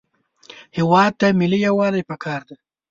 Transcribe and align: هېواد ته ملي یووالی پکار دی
هېواد 0.77 1.11
ته 1.19 1.27
ملي 1.39 1.59
یووالی 1.67 2.07
پکار 2.09 2.41
دی 2.47 2.55